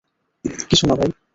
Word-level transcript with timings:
কিছু 0.69 0.85
না 0.87 0.93
ভাই। 0.95 1.09